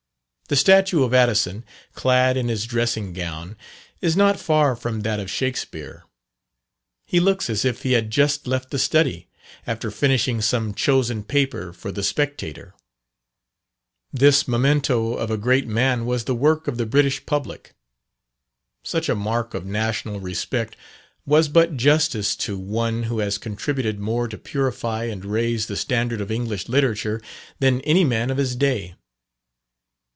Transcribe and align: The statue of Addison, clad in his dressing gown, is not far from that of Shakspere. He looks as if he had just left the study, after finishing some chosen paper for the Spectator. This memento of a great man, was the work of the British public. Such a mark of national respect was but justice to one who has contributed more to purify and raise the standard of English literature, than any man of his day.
The 0.47 0.57
statue 0.57 1.01
of 1.05 1.13
Addison, 1.13 1.63
clad 1.93 2.35
in 2.35 2.49
his 2.49 2.65
dressing 2.65 3.13
gown, 3.13 3.55
is 4.01 4.17
not 4.17 4.37
far 4.37 4.75
from 4.75 4.99
that 5.03 5.17
of 5.17 5.29
Shakspere. 5.31 6.03
He 7.05 7.21
looks 7.21 7.49
as 7.49 7.63
if 7.63 7.83
he 7.83 7.93
had 7.93 8.11
just 8.11 8.47
left 8.47 8.69
the 8.69 8.77
study, 8.77 9.29
after 9.65 9.89
finishing 9.89 10.41
some 10.41 10.73
chosen 10.73 11.23
paper 11.23 11.71
for 11.71 11.89
the 11.89 12.03
Spectator. 12.03 12.73
This 14.11 14.45
memento 14.45 15.13
of 15.13 15.31
a 15.31 15.37
great 15.37 15.67
man, 15.67 16.05
was 16.05 16.25
the 16.25 16.35
work 16.35 16.67
of 16.67 16.75
the 16.75 16.85
British 16.85 17.25
public. 17.25 17.73
Such 18.83 19.07
a 19.07 19.15
mark 19.15 19.53
of 19.53 19.65
national 19.65 20.19
respect 20.19 20.75
was 21.25 21.47
but 21.47 21.77
justice 21.77 22.35
to 22.35 22.59
one 22.59 23.03
who 23.03 23.19
has 23.19 23.37
contributed 23.37 23.99
more 24.01 24.27
to 24.27 24.37
purify 24.37 25.05
and 25.05 25.23
raise 25.23 25.67
the 25.67 25.77
standard 25.77 26.19
of 26.19 26.29
English 26.29 26.67
literature, 26.67 27.21
than 27.59 27.79
any 27.83 28.03
man 28.03 28.29
of 28.29 28.35
his 28.35 28.57
day. 28.57 28.95